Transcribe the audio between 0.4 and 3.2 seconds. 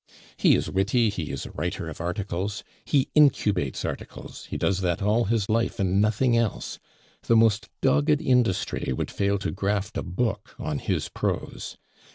is witty, he is a writer of articles. He